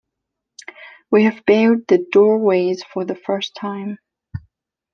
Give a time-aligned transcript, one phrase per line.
[1.11, 3.99] We have barred the doorways for the first time.